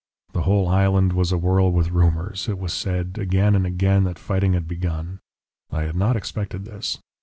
[0.33, 4.53] The whole island was awhirl with rumours; it was said, again and again, that fighting
[4.53, 5.19] had begun.
[5.69, 6.97] I had not expected this.